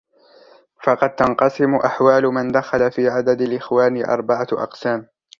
فَقَدْ 0.83 1.15
تَنْقَسِمُ 1.15 1.75
أَحْوَالُ 1.75 2.23
مَنْ 2.27 2.51
دَخَلَ 2.51 2.91
فِي 2.91 3.09
عَدَدِ 3.09 3.41
الْإِخْوَانِ 3.41 4.05
أَرْبَعَةُ 4.05 4.47
أَقْسَامٍ 4.53 5.07